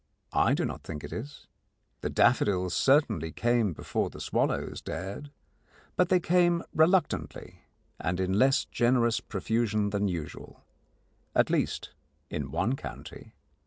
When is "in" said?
8.19-8.39, 12.31-12.49